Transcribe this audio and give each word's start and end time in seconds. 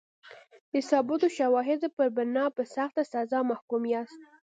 د 0.73 0.75
ثابتو 0.89 1.27
شواهدو 1.37 1.87
پر 1.97 2.07
بنا 2.17 2.45
په 2.55 2.63
سخته 2.75 3.03
سزا 3.13 3.39
محکوم 3.51 3.83
یاست. 3.93 4.21